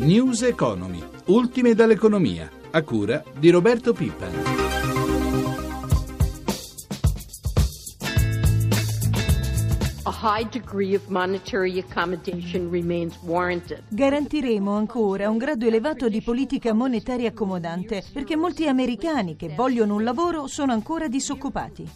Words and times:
News 0.00 0.40
Economy, 0.40 1.04
ultime 1.26 1.74
dall'economia, 1.74 2.50
a 2.70 2.82
cura 2.82 3.22
di 3.38 3.50
Roberto 3.50 3.92
Pippa. 3.92 4.28
A 10.04 10.10
high 10.22 10.48
degree 10.48 10.94
of 10.94 11.06
monetary 11.08 11.78
accommodation 11.78 12.70
remains 12.70 13.18
warranted. 13.20 13.82
Garantiremo 13.90 14.74
ancora 14.74 15.28
un 15.28 15.36
grado 15.36 15.66
elevato 15.66 16.08
di 16.08 16.22
politica 16.22 16.72
monetaria 16.72 17.28
accomodante 17.28 18.02
perché 18.10 18.36
molti 18.36 18.66
americani 18.68 19.36
che 19.36 19.52
vogliono 19.54 19.96
un 19.96 20.02
lavoro 20.02 20.46
sono 20.46 20.72
ancora 20.72 21.08
disoccupati. 21.08 21.86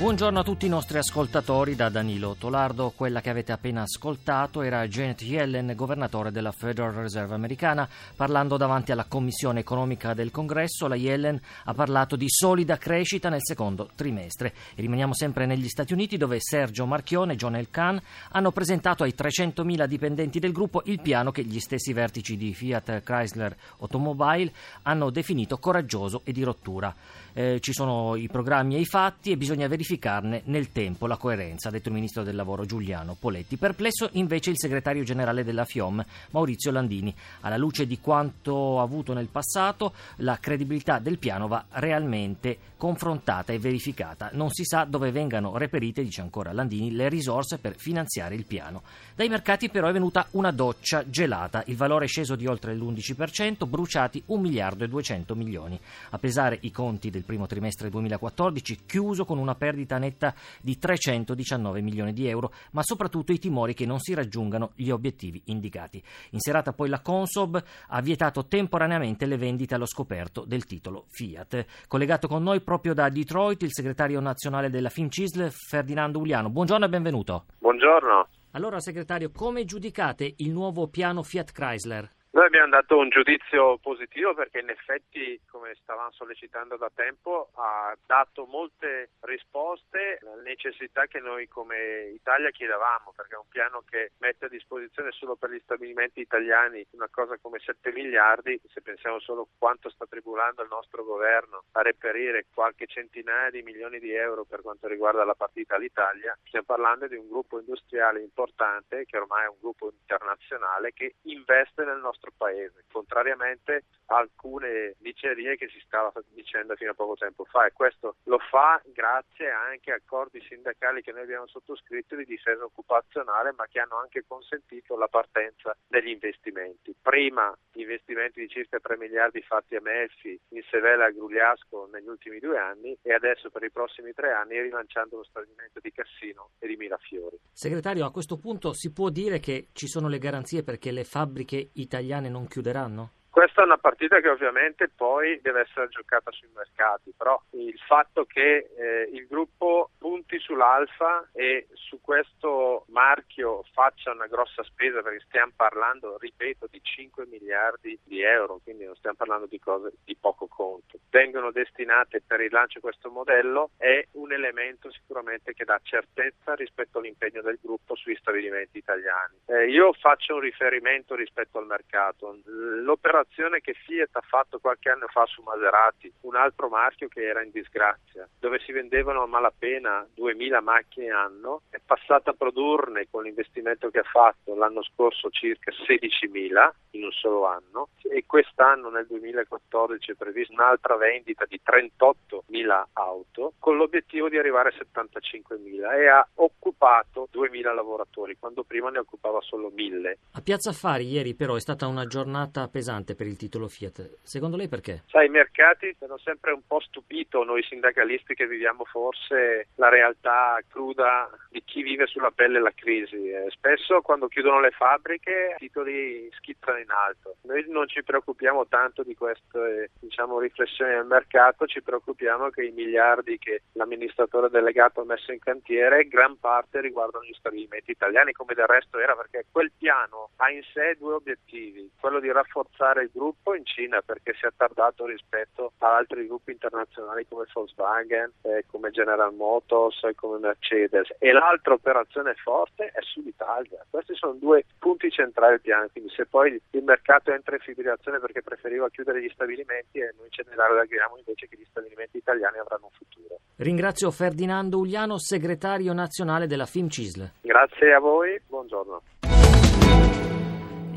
Buongiorno 0.00 0.38
a 0.38 0.42
tutti 0.42 0.64
i 0.64 0.70
nostri 0.70 0.96
ascoltatori 0.96 1.76
da 1.76 1.90
Danilo 1.90 2.34
Tolardo. 2.38 2.90
Quella 2.96 3.20
che 3.20 3.28
avete 3.28 3.52
appena 3.52 3.82
ascoltato 3.82 4.62
era 4.62 4.88
Janet 4.88 5.20
Yellen, 5.20 5.74
governatore 5.76 6.32
della 6.32 6.52
Federal 6.52 6.94
Reserve 6.94 7.34
americana, 7.34 7.86
parlando 8.16 8.56
davanti 8.56 8.92
alla 8.92 9.04
Commissione 9.04 9.60
economica 9.60 10.14
del 10.14 10.30
Congresso. 10.30 10.88
La 10.88 10.94
Yellen 10.94 11.38
ha 11.64 11.74
parlato 11.74 12.16
di 12.16 12.30
solida 12.30 12.78
crescita 12.78 13.28
nel 13.28 13.42
secondo 13.42 13.90
trimestre. 13.94 14.54
E 14.74 14.80
rimaniamo 14.80 15.12
sempre 15.12 15.44
negli 15.44 15.68
Stati 15.68 15.92
Uniti 15.92 16.16
dove 16.16 16.38
Sergio 16.40 16.86
Marchione 16.86 17.34
e 17.34 17.36
John 17.36 17.58
L. 17.58 17.68
Kahn 17.70 18.00
hanno 18.30 18.52
presentato 18.52 19.02
ai 19.02 19.12
300.000 19.14 19.84
dipendenti 19.84 20.38
del 20.38 20.52
gruppo 20.52 20.80
il 20.86 21.02
piano 21.02 21.30
che 21.30 21.44
gli 21.44 21.60
stessi 21.60 21.92
vertici 21.92 22.38
di 22.38 22.54
Fiat 22.54 23.02
Chrysler 23.02 23.54
Automobile 23.80 24.50
hanno 24.80 25.10
definito 25.10 25.58
coraggioso 25.58 26.22
e 26.24 26.32
di 26.32 26.42
rottura. 26.42 26.96
Eh, 27.32 27.58
ci 27.60 27.72
sono 27.72 28.16
i 28.16 28.28
programmi 28.28 28.74
e 28.74 28.80
i 28.80 28.84
fatti 28.84 29.30
e 29.30 29.36
bisogna 29.36 29.68
verificarne 29.68 30.42
nel 30.46 30.72
tempo 30.72 31.06
la 31.06 31.16
coerenza, 31.16 31.68
ha 31.68 31.70
detto 31.72 31.88
il 31.88 31.94
ministro 31.94 32.22
del 32.22 32.34
lavoro 32.34 32.64
Giuliano 32.64 33.16
Poletti. 33.18 33.56
Perplesso 33.56 34.08
invece 34.12 34.50
il 34.50 34.58
segretario 34.58 35.02
generale 35.04 35.44
della 35.44 35.64
FIOM, 35.64 36.04
Maurizio 36.30 36.70
Landini. 36.70 37.14
Alla 37.40 37.56
luce 37.56 37.86
di 37.86 37.98
quanto 38.00 38.80
avuto 38.80 39.12
nel 39.12 39.28
passato, 39.28 39.92
la 40.16 40.38
credibilità 40.40 40.98
del 40.98 41.18
piano 41.18 41.48
va 41.48 41.64
realmente 41.70 42.58
confrontata 42.76 43.52
e 43.52 43.58
verificata. 43.58 44.30
Non 44.32 44.48
si 44.50 44.64
sa 44.64 44.84
dove 44.84 45.10
vengano 45.10 45.58
reperite, 45.58 46.02
dice 46.02 46.22
ancora 46.22 46.52
Landini, 46.52 46.92
le 46.92 47.10
risorse 47.10 47.58
per 47.58 47.76
finanziare 47.76 48.34
il 48.34 48.46
piano. 48.46 48.82
Dai 49.14 49.28
mercati 49.28 49.68
però 49.68 49.88
è 49.88 49.92
venuta 49.92 50.26
una 50.30 50.50
doccia 50.50 51.04
gelata, 51.06 51.62
il 51.66 51.76
valore 51.76 52.06
è 52.06 52.08
sceso 52.08 52.36
di 52.36 52.46
oltre 52.46 52.74
l'11%, 52.74 53.68
bruciati 53.68 54.22
1 54.26 54.40
miliardo 54.40 54.84
e 54.84 54.88
200 54.88 55.34
milioni. 55.34 55.78
A 56.10 56.18
pesare 56.18 56.56
i 56.62 56.70
conti 56.70 57.10
del 57.10 57.19
del 57.20 57.24
primo 57.24 57.46
trimestre 57.46 57.90
2014, 57.90 58.84
chiuso 58.86 59.24
con 59.24 59.38
una 59.38 59.54
perdita 59.54 59.98
netta 59.98 60.34
di 60.60 60.78
319 60.78 61.80
milioni 61.82 62.12
di 62.12 62.26
euro, 62.26 62.52
ma 62.72 62.82
soprattutto 62.82 63.32
i 63.32 63.38
timori 63.38 63.74
che 63.74 63.86
non 63.86 64.00
si 64.00 64.14
raggiungano 64.14 64.72
gli 64.74 64.90
obiettivi 64.90 65.42
indicati. 65.46 66.02
In 66.30 66.40
serata 66.40 66.72
poi 66.72 66.88
la 66.88 67.00
Consob 67.00 67.62
ha 67.88 68.00
vietato 68.00 68.46
temporaneamente 68.46 69.26
le 69.26 69.36
vendite 69.36 69.74
allo 69.74 69.86
scoperto 69.86 70.44
del 70.46 70.64
titolo 70.64 71.04
Fiat. 71.08 71.66
Collegato 71.86 72.26
con 72.26 72.42
noi 72.42 72.60
proprio 72.60 72.94
da 72.94 73.08
Detroit 73.08 73.62
il 73.62 73.72
segretario 73.72 74.20
nazionale 74.20 74.70
della 74.70 74.88
FinCISL, 74.88 75.50
Ferdinando 75.50 76.18
Uliano. 76.18 76.48
Buongiorno 76.48 76.86
e 76.86 76.88
benvenuto. 76.88 77.44
Buongiorno. 77.58 78.28
Allora, 78.52 78.80
segretario, 78.80 79.30
come 79.30 79.64
giudicate 79.64 80.34
il 80.38 80.50
nuovo 80.50 80.88
piano 80.88 81.22
Fiat 81.22 81.52
Chrysler? 81.52 82.10
Noi 82.32 82.46
abbiamo 82.46 82.68
dato 82.68 82.96
un 82.96 83.08
giudizio 83.08 83.78
positivo 83.78 84.34
perché 84.34 84.60
in 84.60 84.68
effetti, 84.68 85.40
come 85.50 85.74
stavamo 85.82 86.12
sollecitando 86.12 86.76
da 86.76 86.88
tempo, 86.94 87.50
ha 87.56 87.92
dato 88.06 88.46
molte 88.46 89.10
risposte 89.22 90.20
alle 90.22 90.42
necessità 90.42 91.06
che 91.06 91.18
noi 91.18 91.48
come 91.48 92.12
Italia 92.14 92.50
chiedevamo, 92.50 93.12
perché 93.16 93.34
è 93.34 93.38
un 93.38 93.48
piano 93.48 93.82
che 93.84 94.12
mette 94.18 94.44
a 94.44 94.48
disposizione 94.48 95.10
solo 95.10 95.34
per 95.34 95.50
gli 95.50 95.58
stabilimenti 95.64 96.20
italiani 96.20 96.86
una 96.92 97.08
cosa 97.10 97.36
come 97.36 97.58
7 97.58 97.90
miliardi, 97.90 98.60
se 98.72 98.80
pensiamo 98.80 99.18
solo 99.18 99.48
quanto 99.58 99.90
sta 99.90 100.06
tribulando 100.06 100.62
il 100.62 100.68
nostro 100.70 101.02
governo 101.02 101.64
a 101.72 101.82
reperire 101.82 102.46
qualche 102.54 102.86
centinaia 102.86 103.50
di 103.50 103.62
milioni 103.62 103.98
di 103.98 104.14
euro 104.14 104.44
per 104.44 104.62
quanto 104.62 104.86
riguarda 104.86 105.24
la 105.24 105.34
partita 105.34 105.74
all'Italia, 105.74 106.38
stiamo 106.44 106.66
parlando 106.66 107.08
di 107.08 107.16
un 107.16 107.26
gruppo 107.26 107.58
industriale 107.58 108.20
importante 108.20 109.04
che 109.04 109.18
ormai 109.18 109.46
è 109.46 109.48
un 109.48 109.58
gruppo 109.58 109.90
internazionale 109.90 110.92
che 110.92 111.16
investe 111.22 111.82
nel 111.84 111.98
nostro 111.98 112.18
nostro 112.20 112.32
paese, 112.36 112.84
contrariamente 112.92 113.84
a 114.06 114.18
alcune 114.18 114.94
dicerie 114.98 115.56
che 115.56 115.68
si 115.68 115.80
stava 115.86 116.12
dicendo 116.34 116.74
fino 116.74 116.90
a 116.90 116.94
poco 116.94 117.14
tempo 117.14 117.44
fa 117.44 117.66
e 117.66 117.72
questo 117.72 118.16
lo 118.24 118.38
fa 118.38 118.80
grazie 118.86 119.50
anche 119.50 119.92
a 119.92 119.94
accordi 119.94 120.40
sindacali 120.46 121.00
che 121.00 121.12
noi 121.12 121.22
abbiamo 121.22 121.46
sottoscritto 121.46 122.16
di 122.16 122.24
difesa 122.24 122.64
occupazionale 122.64 123.54
ma 123.56 123.66
che 123.70 123.80
hanno 123.80 123.98
anche 123.98 124.24
consentito 124.26 124.96
la 124.96 125.08
partenza 125.08 125.74
degli 125.86 126.08
investimenti. 126.08 126.94
Prima 127.00 127.56
investimenti 127.74 128.40
di 128.40 128.48
circa 128.48 128.78
3 128.78 128.96
miliardi 128.96 129.40
fatti 129.42 129.76
a 129.76 129.80
Melfi, 129.80 130.38
in 130.48 130.62
Sevella 130.68 131.04
e 131.04 131.08
a 131.08 131.12
Grugliasco 131.12 131.88
negli 131.92 132.08
ultimi 132.08 132.38
due 132.40 132.58
anni 132.58 132.96
e 133.00 133.14
adesso 133.14 133.50
per 133.50 133.62
i 133.62 133.70
prossimi 133.70 134.12
tre 134.12 134.32
anni 134.32 134.60
rilanciando 134.60 135.18
lo 135.18 135.24
stabilimento 135.24 135.78
di 135.80 135.92
Cassino 135.92 136.50
e 136.58 136.66
di 136.66 136.76
Mirafiori. 136.76 137.38
Segretario, 137.52 138.04
a 138.04 138.10
questo 138.10 138.36
punto 138.36 138.72
si 138.72 138.92
può 138.92 139.08
dire 139.08 139.38
che 139.38 139.68
ci 139.72 139.86
sono 139.86 140.08
le 140.08 140.18
garanzie 140.18 140.64
perché 140.64 140.90
le 140.90 141.04
fabbriche 141.04 141.70
italiane 141.74 142.09
italiane 142.10 142.28
non 142.28 142.48
chiuderanno? 142.48 143.10
Questa 143.30 143.62
è 143.62 143.64
una 143.64 143.78
partita 143.78 144.18
che 144.18 144.28
ovviamente 144.28 144.88
poi 144.88 145.40
deve 145.40 145.60
essere 145.60 145.86
giocata 145.88 146.32
sui 146.32 146.48
mercati, 146.52 147.14
però 147.16 147.40
il 147.50 147.78
fatto 147.86 148.24
che 148.24 148.70
eh, 148.76 149.08
il 149.12 149.28
gruppo 149.28 149.90
punti 149.98 150.40
sull'Alfa 150.40 151.28
e 151.32 151.68
su 151.74 152.00
questo 152.00 152.86
marchio 152.88 153.62
faccia 153.72 154.10
una 154.10 154.26
grossa 154.26 154.64
spesa, 154.64 155.00
perché 155.00 155.22
stiamo 155.26 155.52
parlando, 155.54 156.18
ripeto, 156.18 156.66
di 156.68 156.80
5 156.82 157.26
miliardi 157.26 157.96
di 158.02 158.20
euro, 158.20 158.58
quindi 158.64 158.84
non 158.84 158.96
stiamo 158.96 159.16
parlando 159.16 159.46
di 159.46 159.60
cose 159.60 159.92
di 160.04 160.16
poco 160.20 160.48
conto, 160.48 160.98
vengono 161.08 161.52
destinate 161.52 162.22
per 162.26 162.40
il 162.40 162.50
lancio 162.50 162.80
di 162.80 162.84
questo 162.84 163.10
modello, 163.10 163.70
è 163.76 164.08
un 164.14 164.32
elemento 164.32 164.90
sicuramente 164.90 165.54
che 165.54 165.64
dà 165.64 165.78
certezza 165.84 166.54
rispetto 166.54 166.98
all'impegno 166.98 167.42
del 167.42 167.60
gruppo 167.62 167.94
sui 167.94 168.16
stabilimenti 168.16 168.78
italiani. 168.78 169.36
Eh, 169.46 169.70
io 169.70 169.92
faccio 169.92 170.34
un 170.34 170.40
riferimento 170.40 171.14
rispetto 171.14 171.58
al 171.58 171.66
mercato. 171.66 172.36
L'operazione 172.44 173.18
un'operazione 173.20 173.60
che 173.60 173.74
Fiat 173.74 174.16
ha 174.16 174.22
fatto 174.22 174.58
qualche 174.58 174.90
anno 174.90 175.06
fa 175.08 175.26
su 175.26 175.42
Maserati, 175.42 176.12
un 176.22 176.36
altro 176.36 176.68
marchio 176.68 177.08
che 177.08 177.22
era 177.26 177.42
in 177.42 177.50
disgrazia, 177.50 178.28
dove 178.38 178.58
si 178.60 178.72
vendevano 178.72 179.22
a 179.22 179.26
malapena 179.26 180.06
2000 180.14 180.60
macchine 180.60 181.10
anno, 181.10 181.62
è 181.70 181.78
passata 181.84 182.30
a 182.30 182.34
produrne 182.34 183.08
con 183.10 183.24
l'investimento 183.24 183.90
che 183.90 184.00
ha 184.00 184.04
fatto 184.04 184.54
l'anno 184.54 184.82
scorso 184.82 185.30
circa 185.30 185.70
16.000 185.70 186.70
in 186.92 187.04
un 187.04 187.12
solo 187.12 187.46
anno 187.46 187.88
e 188.10 188.24
quest'anno 188.26 188.90
nel 188.90 189.06
2014 189.06 190.12
è 190.12 190.14
prevista 190.14 190.52
un'altra 190.52 190.96
vendita 190.96 191.44
di 191.46 191.60
38.000 191.64 192.84
auto 192.94 193.52
con 193.58 193.76
l'obiettivo 193.76 194.28
di 194.28 194.38
arrivare 194.38 194.70
a 194.70 194.72
75.000 194.72 195.98
e 195.98 196.08
ha 196.08 196.26
occupato 196.34 197.28
2.000 197.32 197.74
lavoratori 197.74 198.36
quando 198.38 198.64
prima 198.64 198.90
ne 198.90 198.98
occupava 198.98 199.40
solo 199.40 199.70
1.000. 199.74 200.14
A 200.32 200.40
Piazza 200.40 200.70
Affari 200.70 201.06
ieri 201.06 201.34
però 201.34 201.54
è 201.54 201.60
stata 201.60 201.86
una 201.86 202.06
giornata 202.06 202.68
pesante 202.68 203.09
per 203.14 203.26
il 203.26 203.36
titolo 203.36 203.68
Fiat. 203.68 204.18
Secondo 204.22 204.56
lei 204.56 204.68
perché? 204.68 205.02
Sai, 205.06 205.26
i 205.26 205.30
mercati 205.30 205.94
hanno 206.00 206.18
sempre 206.18 206.52
un 206.52 206.62
po' 206.66 206.80
stupito 206.80 207.44
noi 207.44 207.62
sindacalisti 207.62 208.34
che 208.34 208.46
viviamo 208.46 208.84
forse 208.84 209.68
la 209.76 209.88
realtà 209.88 210.58
cruda 210.68 211.30
di 211.50 211.62
chi 211.64 211.82
vive 211.82 212.06
sulla 212.06 212.30
pelle 212.30 212.60
la 212.60 212.72
crisi. 212.74 213.30
Eh, 213.30 213.46
spesso 213.50 214.00
quando 214.00 214.28
chiudono 214.28 214.60
le 214.60 214.70
fabbriche 214.70 215.54
i 215.56 215.58
titoli 215.58 216.28
schizzano 216.32 216.78
in 216.78 216.90
alto. 216.90 217.36
Noi 217.42 217.64
non 217.68 217.88
ci 217.88 218.02
preoccupiamo 218.02 218.66
tanto 218.66 219.02
di 219.02 219.14
queste 219.14 219.90
diciamo, 220.00 220.38
riflessioni 220.38 220.92
del 220.92 221.06
mercato, 221.06 221.66
ci 221.66 221.82
preoccupiamo 221.82 222.50
che 222.50 222.64
i 222.64 222.72
miliardi 222.72 223.38
che 223.38 223.62
l'amministratore 223.72 224.48
delegato 224.48 225.00
ha 225.00 225.04
messo 225.04 225.32
in 225.32 225.38
cantiere 225.38 226.08
gran 226.08 226.38
parte 226.38 226.80
riguardano 226.80 227.24
gli 227.24 227.34
stabilimenti 227.34 227.90
italiani 227.90 228.32
come 228.32 228.54
del 228.54 228.66
resto 228.66 228.98
era 228.98 229.14
perché 229.14 229.46
quel 229.50 229.72
piano 229.76 230.30
ha 230.36 230.50
in 230.50 230.62
sé 230.72 230.96
due 230.98 231.14
obiettivi, 231.14 231.90
quello 231.98 232.20
di 232.20 232.30
rafforzare 232.30 232.99
il 233.00 233.10
gruppo 233.12 233.54
in 233.54 233.64
Cina 233.64 234.00
perché 234.02 234.34
si 234.38 234.46
è 234.46 234.50
tardato 234.56 235.06
rispetto 235.06 235.72
ad 235.78 235.92
altri 235.92 236.26
gruppi 236.26 236.52
internazionali 236.52 237.26
come 237.28 237.44
Volkswagen, 237.52 238.32
eh, 238.42 238.64
come 238.66 238.90
General 238.90 239.32
Motors, 239.34 240.02
e 240.04 240.14
come 240.14 240.38
Mercedes. 240.38 241.14
E 241.18 241.32
l'altra 241.32 241.74
operazione 241.74 242.34
forte 242.34 242.86
è 242.86 243.00
sull'Italia. 243.02 243.84
Questi 243.88 244.14
sono 244.14 244.34
due 244.34 244.64
punti 244.78 245.10
centrali 245.10 245.52
del 245.52 245.60
piano. 245.60 245.88
Quindi 245.90 246.10
se 246.14 246.26
poi 246.26 246.60
il 246.70 246.82
mercato 246.82 247.32
entra 247.32 247.56
in 247.56 247.60
fibrillazione 247.60 248.18
perché 248.18 248.42
preferiva 248.42 248.88
chiudere 248.90 249.22
gli 249.22 249.30
stabilimenti 249.32 249.98
e 249.98 250.14
noi 250.18 250.28
ce 250.30 250.44
ne 250.48 250.54
rallegriamo 250.54 251.16
invece 251.18 251.48
che 251.48 251.56
gli 251.56 251.66
stabilimenti 251.68 252.18
italiani 252.18 252.58
avranno 252.58 252.86
un 252.86 252.96
futuro. 252.96 253.38
Ringrazio 253.56 254.10
Ferdinando 254.10 254.78
Uliano, 254.78 255.18
segretario 255.18 255.92
nazionale 255.92 256.46
della 256.46 256.66
FIMCISL. 256.66 257.30
Grazie 257.42 257.92
a 257.92 257.98
voi, 257.98 258.40
buongiorno. 258.46 259.19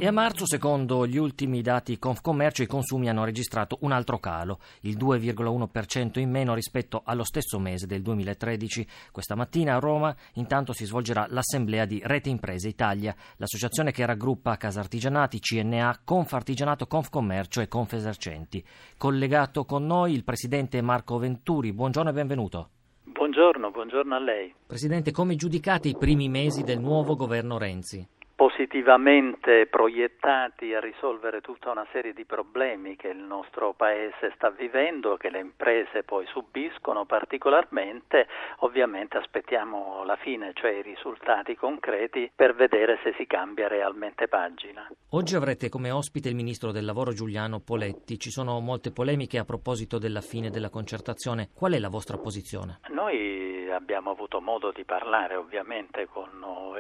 E 0.03 0.07
a 0.07 0.11
marzo, 0.11 0.45
secondo 0.45 1.07
gli 1.07 1.15
ultimi 1.15 1.61
dati 1.61 1.97
Confcommercio, 1.97 2.61
i 2.61 2.67
consumi 2.67 3.07
hanno 3.07 3.23
registrato 3.23 3.77
un 3.83 3.93
altro 3.93 4.19
calo, 4.19 4.59
il 4.81 4.97
2,1% 4.97 6.19
in 6.19 6.29
meno 6.29 6.53
rispetto 6.53 7.03
allo 7.05 7.23
stesso 7.23 7.57
mese 7.57 7.87
del 7.87 8.01
2013. 8.01 8.85
Questa 9.13 9.35
mattina 9.35 9.75
a 9.75 9.79
Roma 9.79 10.13
intanto 10.33 10.73
si 10.73 10.83
svolgerà 10.83 11.25
l'assemblea 11.29 11.85
di 11.85 12.01
Rete 12.03 12.27
Imprese 12.27 12.67
Italia, 12.67 13.15
l'associazione 13.37 13.93
che 13.93 14.05
raggruppa 14.05 14.57
Casartigianati, 14.57 15.39
CNA, 15.39 16.01
Confartigianato, 16.03 16.85
Confcommercio 16.85 17.61
e 17.61 17.69
Confesercenti. 17.69 18.61
Collegato 18.97 19.63
con 19.63 19.85
noi 19.85 20.11
il 20.11 20.25
presidente 20.25 20.81
Marco 20.81 21.17
Venturi. 21.17 21.71
Buongiorno 21.71 22.09
e 22.09 22.13
benvenuto. 22.13 22.69
Buongiorno, 23.05 23.71
buongiorno 23.71 24.15
a 24.15 24.19
lei. 24.19 24.53
Presidente, 24.67 25.11
come 25.11 25.37
giudicate 25.37 25.87
i 25.87 25.95
primi 25.97 26.27
mesi 26.27 26.63
del 26.63 26.81
nuovo 26.81 27.15
governo 27.15 27.57
Renzi? 27.57 28.05
Positivamente 28.53 29.65
proiettati 29.65 30.75
a 30.75 30.79
risolvere 30.79 31.41
tutta 31.41 31.71
una 31.71 31.87
serie 31.91 32.13
di 32.13 32.23
problemi 32.23 32.95
che 32.95 33.07
il 33.07 33.17
nostro 33.17 33.73
Paese 33.73 34.31
sta 34.35 34.51
vivendo, 34.51 35.17
che 35.17 35.31
le 35.31 35.39
imprese 35.39 36.03
poi 36.03 36.27
subiscono 36.27 37.05
particolarmente, 37.05 38.27
ovviamente 38.59 39.17
aspettiamo 39.17 40.03
la 40.05 40.17
fine, 40.17 40.51
cioè 40.53 40.69
i 40.69 40.83
risultati 40.83 41.55
concreti 41.55 42.31
per 42.35 42.53
vedere 42.53 42.99
se 43.03 43.15
si 43.17 43.25
cambia 43.25 43.67
realmente 43.67 44.27
pagina. 44.27 44.87
Oggi 45.09 45.35
avrete 45.35 45.69
come 45.69 45.89
ospite 45.89 46.29
il 46.29 46.35
Ministro 46.35 46.71
del 46.71 46.85
Lavoro 46.85 47.11
Giuliano 47.11 47.59
Poletti, 47.59 48.19
ci 48.19 48.29
sono 48.29 48.59
molte 48.59 48.91
polemiche 48.91 49.39
a 49.39 49.45
proposito 49.45 49.97
della 49.97 50.21
fine 50.21 50.51
della 50.51 50.69
concertazione, 50.69 51.49
qual 51.55 51.73
è 51.73 51.79
la 51.79 51.89
vostra 51.89 52.17
posizione? 52.17 52.81
Noi 52.89 53.71
abbiamo 53.71 54.11
avuto 54.11 54.39
modo 54.39 54.71
di 54.71 54.83
parlare 54.83 55.35
ovviamente 55.35 56.05
con 56.05 56.29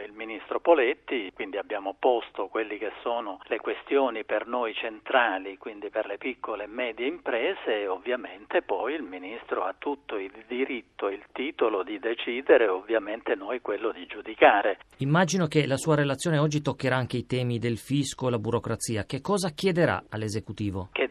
il 0.05 0.11
Ministro 0.11 0.59
Poletti, 0.59 1.31
quindi 1.33 1.57
abbiamo 1.63 1.95
posto 1.97 2.47
quelle 2.47 2.77
che 2.77 2.91
sono 3.01 3.39
le 3.45 3.57
questioni 3.57 4.25
per 4.25 4.45
noi 4.45 4.73
centrali, 4.73 5.57
quindi 5.57 5.89
per 5.89 6.05
le 6.05 6.17
piccole 6.17 6.65
e 6.65 6.67
medie 6.67 7.07
imprese 7.07 7.81
e 7.81 7.87
ovviamente 7.87 8.61
poi 8.61 8.93
il 8.93 9.01
Ministro 9.01 9.63
ha 9.63 9.73
tutto 9.77 10.17
il 10.17 10.43
diritto 10.47 11.07
il 11.07 11.23
titolo 11.31 11.83
di 11.83 11.99
decidere, 11.99 12.67
ovviamente 12.67 13.35
noi 13.35 13.61
quello 13.61 13.91
di 13.91 14.05
giudicare. 14.05 14.79
Immagino 14.97 15.47
che 15.47 15.65
la 15.65 15.77
sua 15.77 15.95
relazione 15.95 16.37
oggi 16.37 16.61
toccherà 16.61 16.97
anche 16.97 17.17
i 17.17 17.25
temi 17.25 17.59
del 17.59 17.77
fisco 17.77 18.27
e 18.27 18.31
la 18.31 18.39
burocrazia. 18.39 19.05
Che 19.05 19.21
cosa 19.21 19.49
chiederà 19.49 20.03
all'esecutivo? 20.09 20.89
Che 20.91 21.07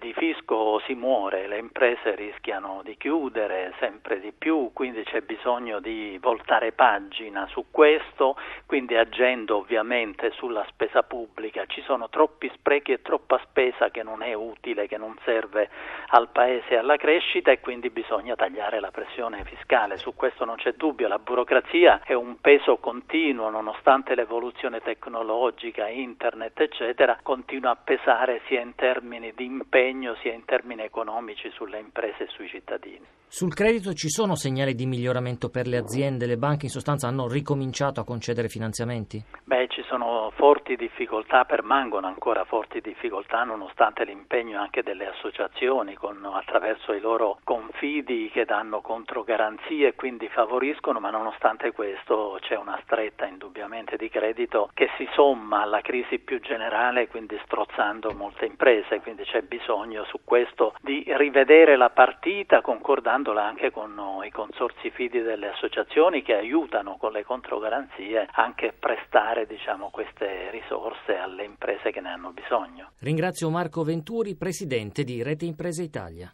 si 0.93 0.95
muore, 0.95 1.47
le 1.47 1.59
imprese 1.59 2.15
rischiano 2.15 2.83
di 2.85 2.97
chiudere 2.97 3.73
sempre 3.79 4.21
di 4.21 4.33
più, 4.33 4.71
quindi 4.75 5.03
c'è 5.05 5.23
bisogno 5.23 5.81
di 5.81 6.19
voltare 6.21 6.73
pagina 6.73 7.47
su 7.47 7.67
questo, 7.71 8.37
quindi 8.67 8.95
agendo 8.97 9.57
ovviamente 9.57 10.31
sulla 10.33 10.65
spesa 10.69 11.03
pubblica. 11.03 11.65
Ci 11.67 11.83
sono 11.83 12.11
troppi 12.11 12.51
sprechi 12.55 12.93
e 12.93 13.03
troppa 13.03 13.41
spesa 13.45 13.91
che 13.91 14.03
non 14.03 14.23
è 14.23 14.35
utile, 14.35 14.87
che 14.87 14.99
non 14.99 15.17
serve 15.25 15.71
al 16.09 16.29
Paese 16.29 16.69
e 16.71 16.77
alla 16.77 16.97
crescita 16.97 17.51
e 17.51 17.61
quindi 17.61 17.89
bisogna 17.89 18.37
tagliare 18.37 18.79
la 18.79 18.91
pressione 18.91 19.45
fiscale. 19.45 19.97
Su 19.97 20.15
questo 20.15 20.45
non 20.45 20.57
c'è 20.57 20.73
dubbio, 20.73 21.09
la 21.09 21.19
burocrazia 21.19 22.03
è 22.05 22.13
un 22.13 22.39
peso 22.41 22.77
continuo, 22.77 23.49
nonostante 23.49 24.15
l'evoluzione 24.15 24.81
tecnologica, 24.81 25.89
internet 25.89 26.61
eccetera, 26.61 27.19
continua 27.23 27.71
a 27.71 27.77
pesare 27.77 28.43
sia 28.47 28.61
in 28.61 28.75
termini 28.75 29.33
di 29.35 29.45
impegno 29.45 30.15
sia 30.17 30.33
in 30.33 30.45
termini 30.45 30.82
economici 30.85 31.51
sulle 31.51 31.79
imprese 31.79 32.25
e 32.25 32.29
sui 32.29 32.49
cittadini. 32.49 33.07
Sul 33.35 33.55
credito 33.55 33.95
ci 33.95 34.11
sono 34.11 34.35
segnali 34.35 34.75
di 34.75 34.85
miglioramento 34.85 35.49
per 35.49 35.67
le 35.67 35.79
aziende, 35.79 36.27
le 36.27 36.37
banche 36.37 36.67
in 36.67 36.71
sostanza 36.71 37.09
hanno 37.09 37.27
ricominciato 37.29 37.99
a 37.99 38.05
concedere 38.05 38.49
finanziamenti? 38.49 39.25
Beh, 39.45 39.69
ci 39.69 39.83
sono 39.89 40.31
forti 40.37 40.77
difficoltà, 40.77 41.47
permangono 41.47 42.07
ancora 42.07 42.45
forti 42.45 42.83
difficoltà 42.83 43.43
nonostante 43.45 44.05
l'impegno 44.05 44.61
anche 44.61 44.83
delle 44.83 45.07
associazioni 45.07 45.95
con, 45.95 46.23
attraverso 46.31 46.93
i 46.93 47.01
loro 47.01 47.39
confidi 47.43 48.29
che 48.31 48.45
danno 48.45 48.83
controgaranzie 48.83 49.89
e 49.89 49.95
quindi 49.95 50.29
favoriscono, 50.29 51.01
ma 51.01 51.09
nonostante 51.09 51.73
questo 51.73 52.37
c'è 52.41 52.57
una 52.57 52.79
stretta 52.85 53.25
indubbiamente 53.25 53.97
di 53.97 54.11
credito 54.11 54.69
che 54.75 54.91
si 54.99 55.09
somma 55.15 55.63
alla 55.63 55.81
crisi 55.81 56.19
più 56.19 56.39
generale, 56.39 57.09
quindi 57.09 57.41
strozzando 57.45 58.13
molte 58.15 58.45
imprese, 58.45 59.01
quindi 59.01 59.25
c'è 59.25 59.41
bisogno 59.41 60.05
su 60.05 60.19
questo 60.23 60.62
di 60.81 61.05
rivedere 61.17 61.77
la 61.77 61.91
partita 61.91 62.61
concordandola 62.61 63.45
anche 63.45 63.71
con 63.71 64.21
i 64.25 64.31
consorsi 64.31 64.91
fidi 64.91 65.21
delle 65.21 65.49
associazioni 65.49 66.23
che 66.23 66.35
aiutano 66.35 66.97
con 66.97 67.13
le 67.13 67.25
controgaranzie 67.25 68.29
anche 68.33 68.73
prestare 68.79 69.47
diciamo, 69.47 69.91
queste 69.91 70.51
risorse 70.51 71.17
alle 71.17 71.45
imprese 71.45 71.91
che 71.91 72.01
ne 72.01 72.11
hanno 72.11 72.31
bisogno. 72.31 72.91
Ringrazio 73.01 73.51
Marco 73.51 73.83
Venturi, 73.83 74.37
presidente 74.37 75.03
di 75.03 75.23
Rete 75.23 75.45
Imprese 75.45 75.83
Italia 75.83 76.33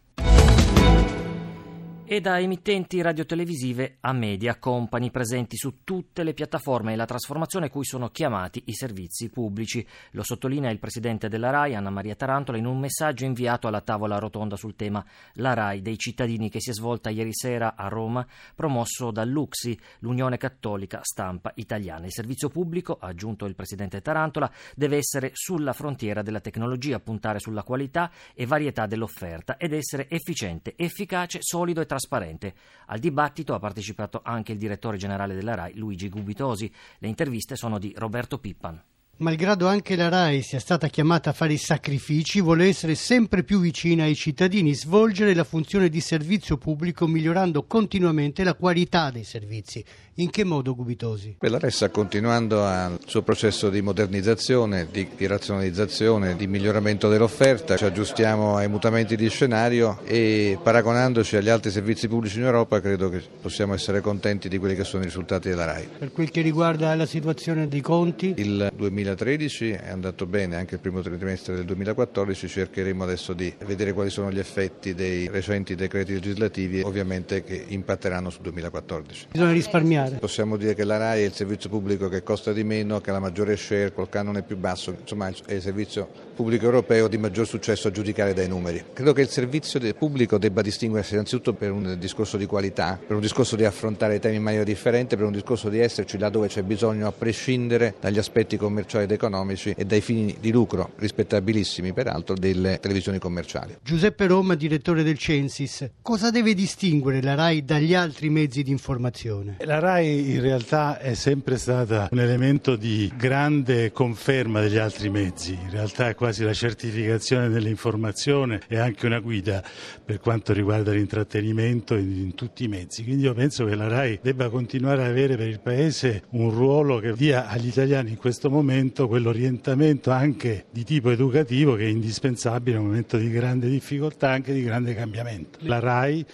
e 2.10 2.22
da 2.22 2.40
emittenti 2.40 3.02
radiotelevisive 3.02 3.98
a 4.00 4.14
media 4.14 4.58
company 4.58 5.10
presenti 5.10 5.58
su 5.58 5.84
tutte 5.84 6.22
le 6.22 6.32
piattaforme 6.32 6.94
e 6.94 6.96
la 6.96 7.04
trasformazione 7.04 7.68
cui 7.68 7.84
sono 7.84 8.08
chiamati 8.08 8.62
i 8.64 8.72
servizi 8.72 9.28
pubblici. 9.28 9.86
Lo 10.12 10.22
sottolinea 10.22 10.70
il 10.70 10.78
presidente 10.78 11.28
della 11.28 11.50
RAI, 11.50 11.74
Anna 11.74 11.90
Maria 11.90 12.14
Tarantola, 12.14 12.56
in 12.56 12.64
un 12.64 12.78
messaggio 12.78 13.26
inviato 13.26 13.68
alla 13.68 13.82
tavola 13.82 14.16
rotonda 14.16 14.56
sul 14.56 14.74
tema 14.74 15.04
La 15.34 15.52
RAI 15.52 15.82
dei 15.82 15.98
cittadini 15.98 16.48
che 16.48 16.62
si 16.62 16.70
è 16.70 16.72
svolta 16.72 17.10
ieri 17.10 17.34
sera 17.34 17.76
a 17.76 17.88
Roma, 17.88 18.26
promosso 18.54 19.10
dall'UXI, 19.10 19.78
l'Unione 19.98 20.38
Cattolica 20.38 21.00
Stampa 21.02 21.52
Italiana. 21.56 22.06
Il 22.06 22.12
servizio 22.12 22.48
pubblico, 22.48 22.96
ha 22.98 23.08
aggiunto 23.08 23.44
il 23.44 23.54
presidente 23.54 24.00
Tarantola, 24.00 24.50
deve 24.74 24.96
essere 24.96 25.32
sulla 25.34 25.74
frontiera 25.74 26.22
della 26.22 26.40
tecnologia, 26.40 27.00
puntare 27.00 27.38
sulla 27.38 27.62
qualità 27.62 28.10
e 28.32 28.46
varietà 28.46 28.86
dell'offerta 28.86 29.58
ed 29.58 29.74
essere 29.74 30.08
efficiente, 30.08 30.72
efficace, 30.74 31.40
solido 31.42 31.82
e 31.82 31.84
trasparente 31.84 31.96
trasparente. 31.98 32.54
Al 32.86 33.00
dibattito 33.00 33.54
ha 33.54 33.58
partecipato 33.58 34.20
anche 34.22 34.52
il 34.52 34.58
direttore 34.58 34.96
generale 34.96 35.34
della 35.34 35.54
RAI, 35.54 35.74
Luigi 35.74 36.08
Gubitosi. 36.08 36.72
Le 36.98 37.08
interviste 37.08 37.56
sono 37.56 37.78
di 37.78 37.92
Roberto 37.96 38.38
Pippan. 38.38 38.80
Malgrado 39.20 39.66
anche 39.66 39.96
la 39.96 40.08
RAI 40.08 40.42
sia 40.42 40.60
stata 40.60 40.86
chiamata 40.86 41.30
a 41.30 41.32
fare 41.32 41.52
i 41.52 41.56
sacrifici, 41.58 42.40
vuole 42.40 42.66
essere 42.66 42.94
sempre 42.94 43.42
più 43.42 43.58
vicina 43.58 44.04
ai 44.04 44.14
cittadini, 44.14 44.72
svolgere 44.74 45.34
la 45.34 45.42
funzione 45.42 45.88
di 45.88 46.00
servizio 46.00 46.56
pubblico 46.56 47.08
migliorando 47.08 47.64
continuamente 47.64 48.44
la 48.44 48.54
qualità 48.54 49.10
dei 49.10 49.24
servizi. 49.24 49.84
In 50.18 50.30
che 50.30 50.44
modo 50.44 50.74
Gubitosi? 50.74 51.36
Beh, 51.38 51.48
la 51.48 51.58
RAI 51.58 51.70
sta 51.70 51.90
continuando 51.90 52.64
al 52.64 53.00
suo 53.06 53.22
processo 53.22 53.70
di 53.70 53.82
modernizzazione, 53.82 54.86
di, 54.90 55.08
di 55.16 55.26
razionalizzazione, 55.26 56.36
di 56.36 56.46
miglioramento 56.46 57.08
dell'offerta. 57.08 57.76
Ci 57.76 57.84
aggiustiamo 57.84 58.56
ai 58.56 58.68
mutamenti 58.68 59.16
di 59.16 59.28
scenario 59.28 60.00
e 60.04 60.58
paragonandoci 60.62 61.36
agli 61.36 61.48
altri 61.48 61.72
servizi 61.72 62.06
pubblici 62.06 62.38
in 62.38 62.44
Europa 62.44 62.80
credo 62.80 63.08
che 63.08 63.20
possiamo 63.40 63.74
essere 63.74 64.00
contenti 64.00 64.48
di 64.48 64.58
quelli 64.58 64.76
che 64.76 64.84
sono 64.84 65.02
i 65.02 65.06
risultati 65.06 65.48
della 65.48 65.64
RAI. 65.64 65.88
Per 65.98 66.12
quel 66.12 66.30
che 66.30 66.40
riguarda 66.40 66.94
la 66.94 67.06
situazione 67.06 67.66
dei 67.66 67.80
conti? 67.80 68.34
Il 68.36 68.70
2000 68.74 69.07
2013 69.14 69.70
è 69.70 69.90
andato 69.90 70.26
bene, 70.26 70.56
anche 70.56 70.74
il 70.74 70.80
primo 70.80 71.00
trimestre 71.00 71.54
del 71.54 71.64
2014 71.64 72.48
cercheremo 72.48 73.02
adesso 73.02 73.32
di 73.32 73.52
vedere 73.64 73.92
quali 73.92 74.10
sono 74.10 74.30
gli 74.30 74.38
effetti 74.38 74.94
dei 74.94 75.28
recenti 75.28 75.74
decreti 75.74 76.12
legislativi 76.12 76.80
ovviamente 76.80 77.42
che 77.44 77.64
impatteranno 77.68 78.30
sul 78.30 78.42
2014. 78.42 79.28
Bisogna 79.30 79.52
risparmiare. 79.52 80.16
Possiamo 80.16 80.56
dire 80.56 80.74
che 80.74 80.84
la 80.84 80.96
RAI 80.96 81.22
è 81.22 81.26
il 81.26 81.32
servizio 81.32 81.68
pubblico 81.70 82.08
che 82.08 82.22
costa 82.22 82.52
di 82.52 82.64
meno, 82.64 83.00
che 83.00 83.10
ha 83.10 83.12
la 83.14 83.20
maggiore 83.20 83.56
share, 83.56 83.92
col 83.92 84.08
canone 84.08 84.42
più 84.42 84.56
basso, 84.56 84.94
insomma 85.00 85.28
è 85.46 85.54
il 85.54 85.62
servizio 85.62 86.08
pubblico 86.34 86.66
europeo 86.66 87.08
di 87.08 87.18
maggior 87.18 87.46
successo 87.46 87.88
a 87.88 87.90
giudicare 87.90 88.34
dai 88.34 88.48
numeri. 88.48 88.84
Credo 88.92 89.12
che 89.12 89.22
il 89.22 89.28
servizio 89.28 89.80
pubblico 89.94 90.38
debba 90.38 90.62
distinguersi 90.62 91.14
innanzitutto 91.14 91.52
per 91.52 91.72
un 91.72 91.96
discorso 91.98 92.36
di 92.36 92.46
qualità, 92.46 92.98
per 93.04 93.16
un 93.16 93.22
discorso 93.22 93.56
di 93.56 93.64
affrontare 93.64 94.16
i 94.16 94.20
temi 94.20 94.36
in 94.36 94.42
maniera 94.42 94.64
differente, 94.64 95.16
per 95.16 95.26
un 95.26 95.32
discorso 95.32 95.68
di 95.68 95.78
esserci 95.78 96.18
là 96.18 96.28
dove 96.28 96.48
c'è 96.48 96.62
bisogno 96.62 97.06
a 97.06 97.12
prescindere 97.12 97.94
dagli 98.00 98.18
aspetti 98.18 98.56
commerciali 98.56 98.97
commerciali 98.97 98.97
ed 99.00 99.10
economici 99.10 99.74
e 99.76 99.84
dai 99.84 100.00
fini 100.00 100.36
di 100.40 100.50
lucro, 100.50 100.92
rispettabilissimi 100.96 101.92
peraltro, 101.92 102.34
delle 102.34 102.78
televisioni 102.80 103.18
commerciali. 103.18 103.76
Giuseppe 103.82 104.26
Roma, 104.26 104.54
direttore 104.54 105.02
del 105.02 105.18
Censis, 105.18 105.88
cosa 106.02 106.30
deve 106.30 106.54
distinguere 106.54 107.22
la 107.22 107.34
RAI 107.34 107.64
dagli 107.64 107.94
altri 107.94 108.30
mezzi 108.30 108.62
di 108.62 108.70
informazione? 108.70 109.56
La 109.60 109.78
RAI 109.78 110.30
in 110.30 110.40
realtà 110.40 110.98
è 110.98 111.14
sempre 111.14 111.58
stata 111.58 112.08
un 112.10 112.20
elemento 112.20 112.76
di 112.76 113.10
grande 113.16 113.92
conferma 113.92 114.60
degli 114.60 114.78
altri 114.78 115.10
mezzi, 115.10 115.52
in 115.52 115.70
realtà 115.70 116.08
è 116.08 116.14
quasi 116.14 116.44
la 116.44 116.54
certificazione 116.54 117.48
dell'informazione 117.48 118.60
e 118.68 118.78
anche 118.78 119.06
una 119.06 119.20
guida 119.20 119.62
per 120.04 120.20
quanto 120.20 120.52
riguarda 120.52 120.92
l'intrattenimento 120.92 121.94
in, 121.94 122.10
in 122.10 122.34
tutti 122.34 122.64
i 122.64 122.68
mezzi. 122.68 123.02
Quindi 123.02 123.24
io 123.24 123.34
penso 123.34 123.64
che 123.64 123.74
la 123.74 123.88
RAI 123.88 124.20
debba 124.22 124.48
continuare 124.48 125.02
ad 125.02 125.10
avere 125.10 125.36
per 125.36 125.48
il 125.48 125.60
Paese 125.60 126.22
un 126.30 126.50
ruolo 126.50 126.98
che 126.98 127.12
dia 127.12 127.48
agli 127.48 127.66
italiani 127.68 128.10
in 128.10 128.16
questo 128.16 128.50
momento 128.50 128.87
quell'intervento, 128.88 129.08
quell'orientamento 129.08 130.10
anche 130.10 130.66
di 130.70 130.84
tipo 130.84 131.10
educativo 131.10 131.74
che 131.74 131.84
è 131.84 131.88
indispensabile 131.88 132.76
in 132.76 132.82
un 132.82 132.88
momento 132.88 133.16
di 133.16 133.30
grande 133.30 133.68
difficoltà, 133.68 134.30
anche 134.30 134.52
di 134.52 134.62
grande 134.62 134.94
cambiamento. 134.94 135.58
La 135.62 135.78
RAI 135.78 136.24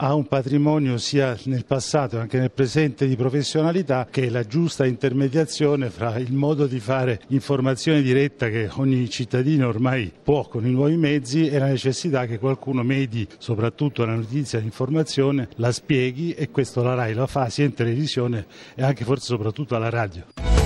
ha 0.00 0.14
un 0.14 0.26
patrimonio 0.26 0.96
sia 0.98 1.36
nel 1.44 1.64
passato 1.64 2.16
che 2.16 2.22
anche 2.22 2.38
nel 2.38 2.50
presente 2.52 3.06
di 3.06 3.16
professionalità 3.16 4.06
che 4.08 4.26
è 4.26 4.28
la 4.30 4.44
giusta 4.44 4.86
intermediazione 4.86 5.90
fra 5.90 6.18
il 6.18 6.32
modo 6.32 6.66
di 6.66 6.78
fare 6.78 7.20
informazione 7.28 8.02
diretta 8.02 8.48
che 8.48 8.68
ogni 8.74 9.08
cittadino 9.10 9.66
ormai 9.66 10.12
può 10.22 10.46
con 10.46 10.66
i 10.66 10.70
nuovi 10.70 10.96
mezzi 10.96 11.48
e 11.48 11.58
la 11.58 11.66
necessità 11.66 12.26
che 12.26 12.38
qualcuno 12.38 12.82
medi 12.82 13.26
soprattutto 13.38 14.04
la 14.04 14.14
notizia, 14.14 14.60
l'informazione, 14.60 15.48
la 15.56 15.72
spieghi 15.72 16.32
e 16.32 16.50
questo 16.50 16.82
la 16.82 16.94
RAI 16.94 17.14
lo 17.14 17.26
fa 17.26 17.48
sia 17.48 17.64
in 17.64 17.74
televisione 17.74 18.46
e 18.76 18.82
anche 18.82 19.04
forse 19.04 19.26
soprattutto 19.26 19.74
alla 19.74 19.90
radio. 19.90 20.57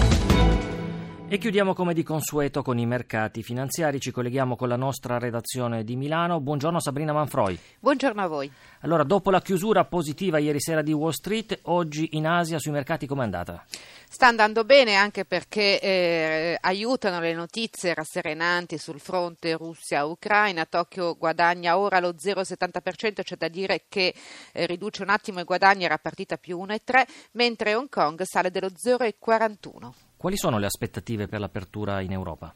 E 1.32 1.38
chiudiamo 1.38 1.72
come 1.72 1.94
di 1.94 2.02
consueto 2.02 2.60
con 2.60 2.76
i 2.76 2.84
mercati 2.84 3.42
finanziari. 3.42 3.98
Ci 3.98 4.10
colleghiamo 4.10 4.54
con 4.54 4.68
la 4.68 4.76
nostra 4.76 5.18
redazione 5.18 5.82
di 5.82 5.96
Milano. 5.96 6.40
Buongiorno 6.40 6.78
Sabrina 6.78 7.14
Manfroi. 7.14 7.58
Buongiorno 7.78 8.20
a 8.20 8.26
voi. 8.26 8.52
Allora, 8.80 9.02
dopo 9.02 9.30
la 9.30 9.40
chiusura 9.40 9.86
positiva 9.86 10.36
ieri 10.36 10.60
sera 10.60 10.82
di 10.82 10.92
Wall 10.92 11.12
Street, 11.12 11.60
oggi 11.62 12.18
in 12.18 12.26
Asia 12.26 12.58
sui 12.58 12.72
mercati 12.72 13.06
com'è 13.06 13.22
andata? 13.22 13.64
Sta 14.10 14.26
andando 14.26 14.64
bene 14.64 14.94
anche 14.94 15.24
perché 15.24 15.80
eh, 15.80 16.58
aiutano 16.60 17.18
le 17.18 17.32
notizie 17.32 17.94
rasserenanti 17.94 18.76
sul 18.76 19.00
fronte 19.00 19.54
Russia-Ucraina. 19.54 20.66
Tokyo 20.66 21.16
guadagna 21.16 21.78
ora 21.78 21.98
lo 21.98 22.10
0,70%, 22.10 23.22
c'è 23.22 23.36
da 23.36 23.48
dire 23.48 23.84
che 23.88 24.14
eh, 24.52 24.66
riduce 24.66 25.00
un 25.00 25.08
attimo 25.08 25.40
i 25.40 25.44
guadagni, 25.44 25.84
era 25.84 25.96
partita 25.96 26.36
più 26.36 26.58
1,3, 26.58 27.04
mentre 27.32 27.74
Hong 27.74 27.88
Kong 27.88 28.20
sale 28.20 28.50
dello 28.50 28.68
0,41%. 28.68 30.11
Quali 30.22 30.36
sono 30.36 30.60
le 30.60 30.66
aspettative 30.66 31.26
per 31.26 31.40
l'apertura 31.40 32.00
in 32.00 32.12
Europa? 32.12 32.54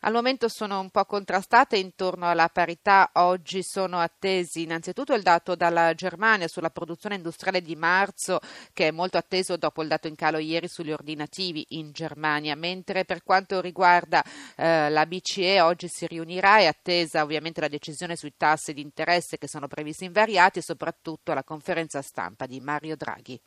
Al 0.00 0.12
momento 0.12 0.46
sono 0.50 0.78
un 0.78 0.90
po' 0.90 1.06
contrastate 1.06 1.78
intorno 1.78 2.28
alla 2.28 2.50
parità. 2.50 3.08
Oggi 3.14 3.62
sono 3.62 3.98
attesi 3.98 4.64
innanzitutto 4.64 5.14
il 5.14 5.22
dato 5.22 5.54
dalla 5.54 5.94
Germania 5.94 6.48
sulla 6.48 6.68
produzione 6.68 7.14
industriale 7.14 7.62
di 7.62 7.74
marzo, 7.76 8.40
che 8.74 8.88
è 8.88 8.90
molto 8.90 9.16
atteso 9.16 9.56
dopo 9.56 9.80
il 9.80 9.88
dato 9.88 10.06
in 10.06 10.16
calo 10.16 10.36
ieri 10.36 10.68
sugli 10.68 10.92
ordinativi 10.92 11.64
in 11.70 11.92
Germania, 11.92 12.54
mentre 12.56 13.06
per 13.06 13.22
quanto 13.22 13.62
riguarda 13.62 14.22
eh, 14.54 14.90
la 14.90 15.06
BCE 15.06 15.62
oggi 15.62 15.88
si 15.88 16.06
riunirà, 16.06 16.58
è 16.58 16.66
attesa 16.66 17.22
ovviamente 17.22 17.62
la 17.62 17.68
decisione 17.68 18.16
sui 18.16 18.34
tassi 18.36 18.74
di 18.74 18.82
interesse 18.82 19.38
che 19.38 19.48
sono 19.48 19.66
previsti 19.66 20.04
invariati 20.04 20.58
e 20.58 20.62
soprattutto 20.62 21.32
la 21.32 21.42
conferenza 21.42 22.02
stampa 22.02 22.44
di 22.44 22.60
Mario 22.60 22.96
Draghi. 22.96 23.40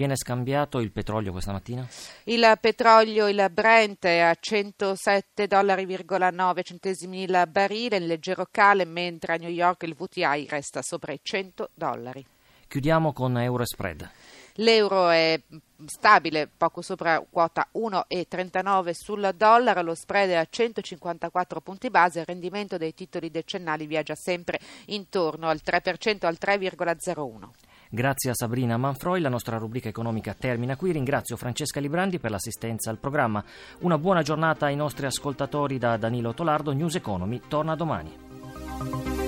Viene 0.00 0.16
scambiato 0.16 0.78
il 0.78 0.92
petrolio 0.92 1.30
questa 1.30 1.52
mattina? 1.52 1.86
Il 2.24 2.56
petrolio, 2.58 3.28
il 3.28 3.50
Brent 3.52 4.06
è 4.06 4.20
a 4.20 4.30
107,9 4.32 5.46
dollari 5.46 6.62
centesimi 6.62 7.24
il 7.24 7.46
barile, 7.50 7.98
in 7.98 8.06
leggero 8.06 8.46
cale, 8.50 8.86
mentre 8.86 9.34
a 9.34 9.36
New 9.36 9.50
York 9.50 9.82
il 9.82 9.94
VTI 9.94 10.46
resta 10.48 10.80
sopra 10.80 11.12
i 11.12 11.20
100 11.22 11.72
dollari. 11.74 12.24
Chiudiamo 12.66 13.12
con 13.12 13.36
euro 13.36 13.66
spread. 13.66 14.10
L'euro 14.54 15.10
è 15.10 15.38
stabile, 15.84 16.48
poco 16.48 16.80
sopra 16.80 17.22
quota 17.28 17.68
1,39 17.74 18.92
sul 18.92 19.34
dollaro, 19.36 19.82
lo 19.82 19.94
spread 19.94 20.30
è 20.30 20.34
a 20.36 20.46
154 20.48 21.60
punti 21.60 21.90
base, 21.90 22.20
il 22.20 22.24
rendimento 22.24 22.78
dei 22.78 22.94
titoli 22.94 23.30
decennali 23.30 23.86
viaggia 23.86 24.14
sempre 24.14 24.60
intorno 24.86 25.48
al 25.48 25.60
3% 25.62 26.24
al 26.24 26.38
3,01. 26.40 27.48
Grazie 27.92 28.30
a 28.30 28.34
Sabrina 28.34 28.76
Manfroi, 28.76 29.20
la 29.20 29.28
nostra 29.28 29.58
rubrica 29.58 29.88
economica 29.88 30.32
termina 30.32 30.76
qui. 30.76 30.92
Ringrazio 30.92 31.36
Francesca 31.36 31.80
Librandi 31.80 32.20
per 32.20 32.30
l'assistenza 32.30 32.88
al 32.88 32.98
programma. 32.98 33.42
Una 33.80 33.98
buona 33.98 34.22
giornata 34.22 34.66
ai 34.66 34.76
nostri 34.76 35.06
ascoltatori 35.06 35.76
da 35.76 35.96
Danilo 35.96 36.32
Tolardo. 36.32 36.70
News 36.70 36.94
Economy 36.94 37.40
torna 37.48 37.74
domani. 37.74 39.19